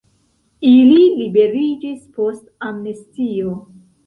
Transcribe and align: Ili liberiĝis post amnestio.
Ili 0.69 1.03
liberiĝis 1.19 2.01
post 2.17 2.43
amnestio. 2.71 3.55